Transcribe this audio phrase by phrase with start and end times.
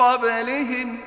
[0.00, 0.98] قبلهم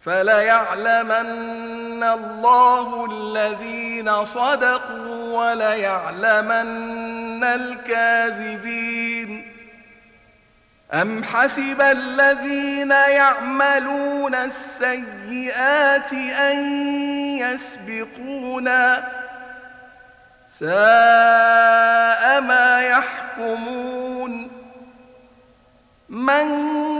[0.00, 9.50] فليعلمن الله الذين صدقوا وليعلمن الكاذبين
[10.92, 16.58] أم حسب الذين يعملون السيئات أن
[17.38, 19.08] يسبقونا
[20.48, 24.50] ساء ما يحكمون
[26.08, 26.99] من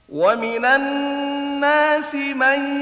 [0.09, 2.81] ومن الناس من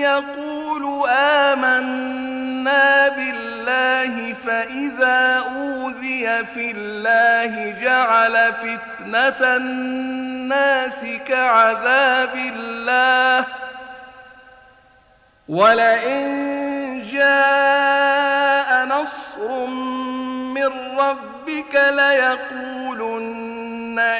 [0.00, 13.46] يقول آمنا بالله فإذا أوذي في الله جعل فتنة الناس كعذاب الله.
[15.48, 16.71] ولئن
[19.02, 19.66] نصر
[20.54, 23.18] من ربك ليقولن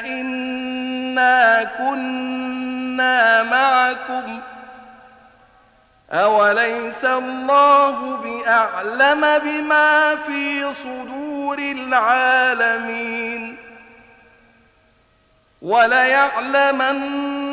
[0.05, 4.39] إنا كنا معكم.
[6.11, 13.57] أوليس الله بأعلم بما في صدور العالمين؟
[15.61, 17.52] وليعلمن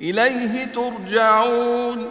[0.00, 2.10] إليه ترجعون.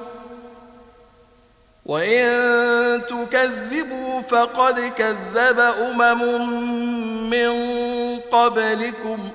[1.85, 6.49] وإن تكذبوا فقد كذب أمم
[7.29, 7.49] من
[8.19, 9.29] قبلكم.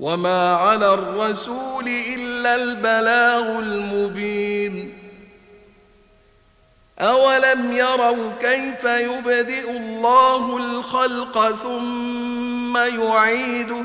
[0.00, 4.98] وما على الرسول إلا البلاغ المبين.
[6.98, 13.84] أولم يروا كيف يبدئ الله الخلق ثم يعيده؟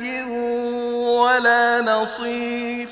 [1.21, 2.87] ولا نصير.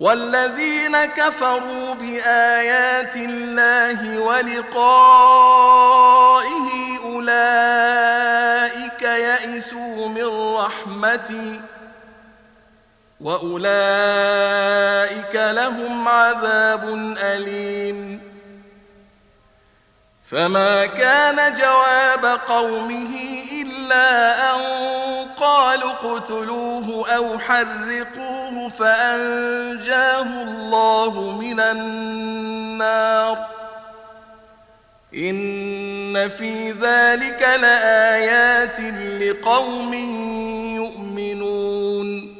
[0.00, 5.48] والذين كفروا بآيات الله ولقائه
[7.04, 11.60] أولئك يئسوا من رحمتي
[13.20, 13.76] وأولئك
[15.34, 16.84] لهم عذاب
[17.18, 18.36] أليم.
[20.30, 24.06] فما كان جواب قومه إلا
[24.54, 24.60] أن
[25.46, 33.46] قالوا اقتلوه أو حرقوه فأنجاه الله من النار.
[35.14, 38.80] إن في ذلك لآيات
[39.22, 39.94] لقوم
[40.74, 42.36] يؤمنون.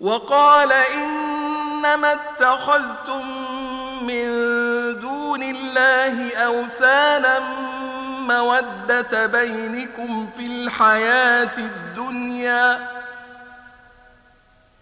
[0.00, 3.22] وقال إنما اتخذتم
[4.02, 4.26] من
[5.00, 7.38] دون الله أوثانا
[8.30, 12.78] المودة بينكم في الحياة الدنيا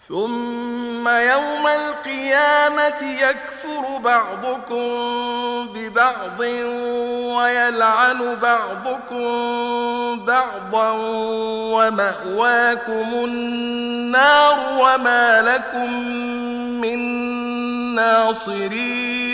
[0.08, 4.84] ثم يوم القيامة يكفر بعضكم
[5.74, 6.40] ببعض
[7.36, 9.26] ويلعن بعضكم
[10.24, 10.90] بعضا
[11.74, 15.92] ومأواكم النار وما لكم
[16.80, 16.98] من
[17.94, 19.33] ناصرين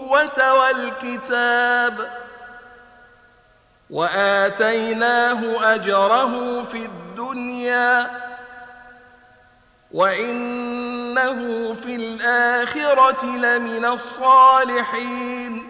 [0.39, 2.11] والكتاب
[3.89, 8.21] وآتيناه أجره في الدنيا
[9.91, 15.67] وإنه في الآخرة لمن الصالحين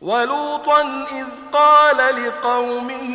[0.00, 3.14] ولوطا إذ قال لقومه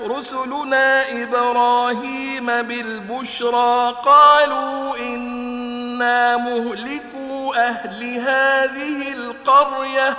[0.00, 10.16] رسلنا إبراهيم بالبشرى قالوا إنا مهلكوا أهل هذه القرية.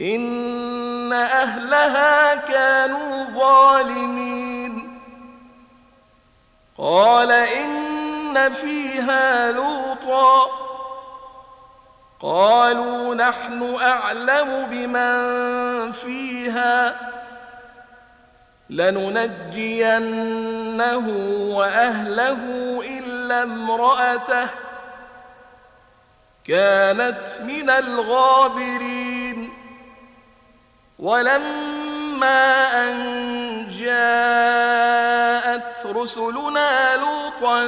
[0.00, 5.00] إن أهلها كانوا ظالمين.
[6.78, 10.46] قال إن فيها لوطا.
[12.22, 17.15] قالوا نحن أعلم بمن فيها.
[18.70, 19.94] لننجينه
[21.56, 22.38] وأهله
[22.98, 24.48] إلا امرأته
[26.44, 29.52] كانت من الغابرين.
[30.98, 32.44] ولما
[32.88, 32.96] أن
[33.68, 35.06] جاءت
[35.86, 37.66] رسلنا لوطا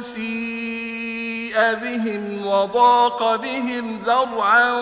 [0.00, 4.72] سيئا بهم وضاق بهم ذرعا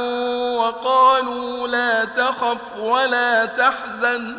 [0.59, 4.39] وقالوا لا تخف ولا تحزن.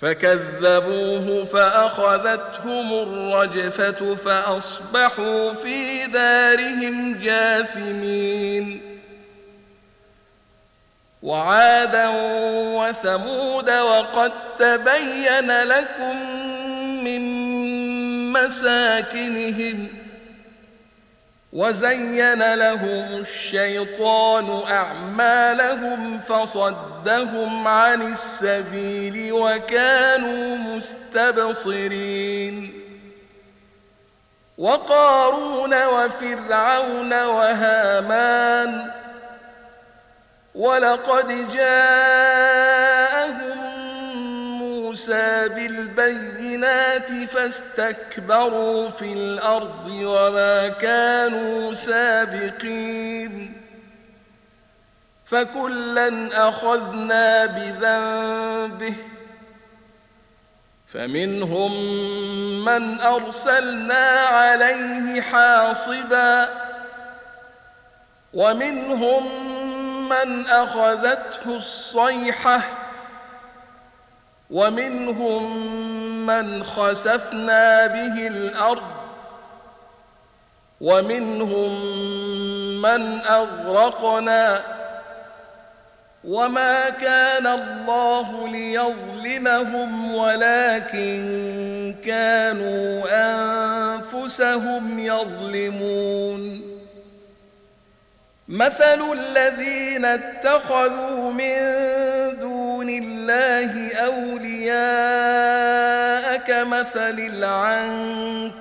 [0.00, 8.96] فكذبوه فأخذتهم الرجفة فأصبحوا في دارهم جاثمين.
[11.22, 12.08] وعادا
[12.78, 16.16] وثمود وقد تبين لكم
[17.04, 17.22] من
[18.32, 19.88] مساكنهم
[21.56, 32.56] وزين لهم الشيطان أعمالهم فصدهم عن السبيل وكانوا مستبصرين.
[34.58, 38.90] وقارون وفرعون وهامان
[40.54, 43.05] ولقد جاءهم
[44.96, 53.62] موسى بالبينات فاستكبروا في الأرض وما كانوا سابقين.
[55.26, 58.94] فكلا أخذنا بذنبه
[60.86, 61.72] فمنهم
[62.64, 66.48] من أرسلنا عليه حاصبا
[68.34, 69.24] ومنهم
[70.08, 72.85] من أخذته الصيحة
[74.50, 75.66] ومنهم
[76.26, 78.82] من خسفنا به الأرض
[80.80, 81.72] ومنهم
[82.82, 84.62] من أغرقنا
[86.24, 96.62] وما كان الله ليظلمهم ولكن كانوا أنفسهم يظلمون.
[98.48, 102.15] مثل الذين اتخذوا من
[102.86, 104.76] دون الله اولياء
[106.36, 107.18] كمثل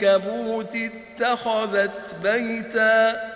[0.02, 3.32] العنكبوت اتخذت بيتا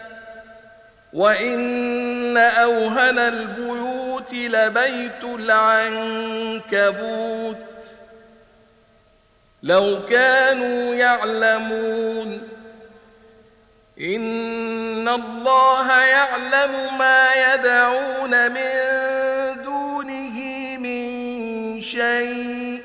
[1.13, 5.23] وإن أوهن البيوت لبيت
[6.69, 7.57] العنكبوت
[9.63, 12.41] لو كانوا يعلمون
[14.01, 18.88] إن الله يعلم ما يدعون من
[21.91, 22.83] شيء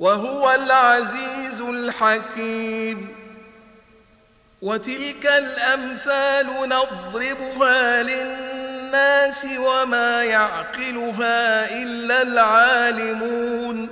[0.00, 3.16] وهو العزيز الحكيم.
[4.62, 13.88] وتلك الأمثال نضربها للناس وما يعقلها إلا العالمون.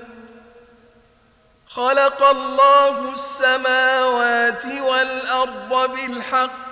[1.67, 6.72] خلق الله السماوات والأرض بالحق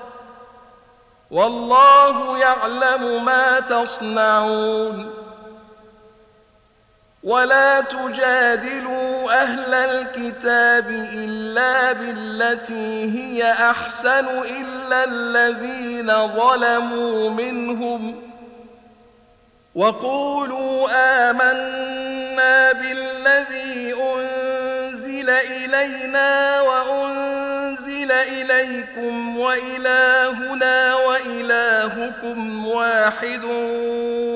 [1.31, 5.13] والله يعلم ما تصنعون.
[7.23, 18.21] ولا تجادلوا أهل الكتاب إلا بالتي هي أحسن إلا الذين ظلموا منهم.
[19.75, 20.89] وقولوا
[21.29, 27.30] آمنا بالذي أنزل إلينا وأنزل
[28.11, 33.41] إليكم وإلهنا وإلهكم واحد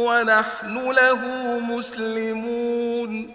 [0.07, 1.19] ونحن له
[1.59, 3.31] مسلمون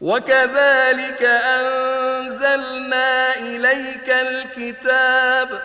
[0.00, 5.62] وكذلك أنزلنا إليك الكتاب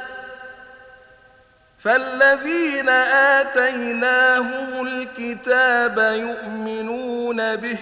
[1.80, 2.90] فالذين
[3.40, 7.78] آتيناهم الكتاب يؤمنون به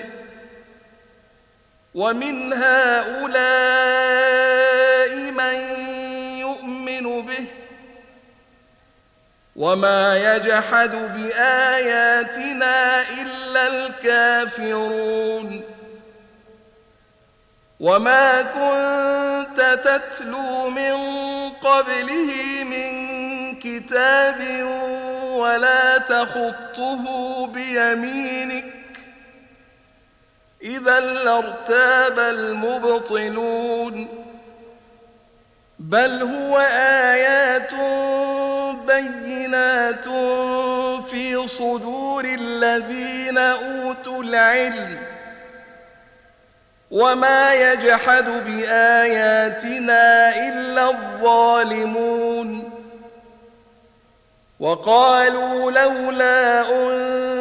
[1.96, 3.32] ومن هؤلاء
[5.32, 5.56] من
[6.40, 7.46] يؤمن به
[9.56, 15.62] وما يجحد بآياتنا إلا الكافرون
[17.80, 20.96] وما كنت تتلو من
[21.50, 22.92] قبله من
[23.60, 24.42] كتاب
[25.24, 27.04] ولا تخطه
[27.48, 28.81] بيمينك
[30.64, 34.08] إذا لارتاب المبطلون.
[35.80, 36.60] بل هو
[37.12, 37.72] آيات
[38.88, 40.06] بينات
[41.10, 44.98] في صدور الذين أوتوا العلم.
[46.92, 52.72] وما يجحد بآياتنا إلا الظالمون.
[54.60, 57.41] وقالوا لولا أنزل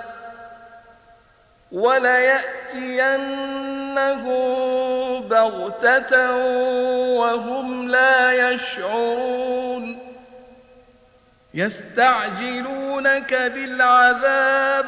[1.71, 3.21] وليأتينهم
[5.27, 6.35] بغتة
[7.17, 9.99] وهم لا يشعرون.
[11.53, 14.85] يستعجلونك بالعذاب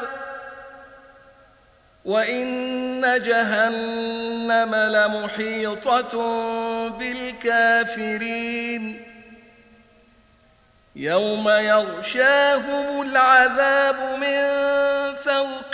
[2.04, 6.18] وإن جهنم لمحيطة
[6.88, 8.84] بالكافرين.
[10.96, 14.44] يوم يغشاهم العذاب من
[15.14, 15.73] فوقهم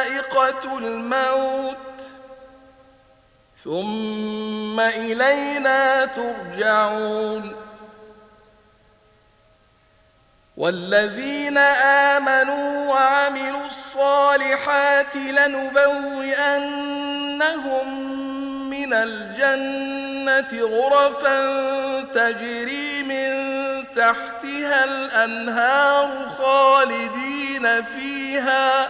[0.49, 1.77] الموت.
[3.63, 7.55] ثم إلينا ترجعون.
[10.57, 11.57] والذين
[12.17, 16.31] آمنوا وعملوا الصالحات لنبوئنهم
[18.69, 21.61] من الجنة غرفا
[22.01, 23.31] تجري من
[23.95, 28.89] تحتها الأنهار خالدين فيها.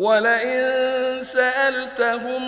[0.00, 2.42] ولئن سألتهم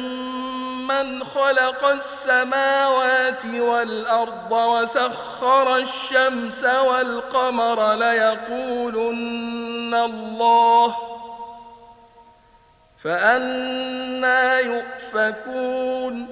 [0.88, 10.96] من خلق السماوات والأرض وسخر الشمس والقمر ليقولن الله
[13.04, 16.31] فأنا يؤفكون.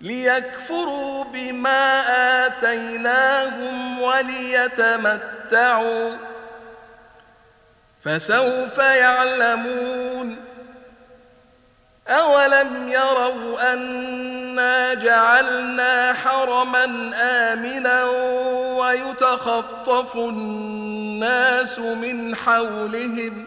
[0.00, 2.02] ليكفروا بما
[2.46, 5.50] آتيناهم وليتمتعوا
[8.04, 10.36] فسوف يعلمون
[12.08, 16.84] أولم يروا أنا جعلنا حرما
[17.14, 18.04] آمنا
[18.80, 23.46] ويتخطف الناس من حولهم